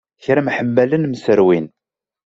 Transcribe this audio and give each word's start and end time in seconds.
Kra 0.23 0.41
mḥemmalen 0.47 1.03
mserwin. 1.11 1.65